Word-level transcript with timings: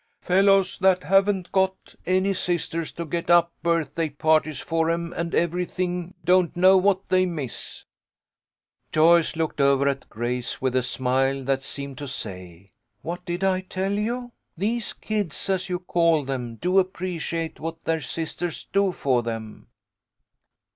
"Fellows 0.21 0.79
that 0.81 1.03
haven't 1.03 1.51
got 1.51 1.93
any 2.07 2.33
sisters 2.33 2.91
to 2.93 3.05
get 3.05 3.29
up 3.29 3.51
birthday 3.61 4.09
parties 4.09 4.59
for 4.59 4.89
'em 4.89 5.13
and 5.13 5.35
every 5.35 5.63
thing 5.63 6.15
don't 6.25 6.57
know 6.57 6.75
what 6.75 7.07
they 7.09 7.23
miss." 7.27 7.83
A 7.83 7.83
FEAST 7.83 7.83
OF 7.83 8.93
SAILS. 8.93 9.03
1 9.05 9.11
05 9.19 9.31
Joyce 9.31 9.35
looked 9.35 9.61
over 9.61 9.87
at 9.87 10.09
Grace 10.09 10.59
with 10.59 10.75
a 10.75 10.81
smile 10.81 11.43
that 11.43 11.61
seemed 11.61 11.99
to 11.99 12.07
say," 12.07 12.71
What 13.03 13.23
did 13.25 13.43
I 13.43 13.61
tell 13.61 13.93
you? 13.93 14.31
These 14.57 14.93
kids, 14.93 15.47
as 15.51 15.69
you 15.69 15.77
call 15.77 16.25
them, 16.25 16.55
do 16.55 16.79
appreciate 16.79 17.59
what 17.59 17.83
their 17.83 18.01
sisters 18.01 18.67
do 18.73 18.91
for 18.91 19.21
them." 19.21 19.67